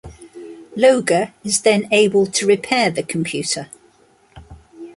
Loga 0.75 1.31
is 1.43 1.61
then 1.61 1.87
able 1.93 2.25
to 2.25 2.47
repair 2.47 2.89
the 2.89 3.03
computer. 3.03 3.69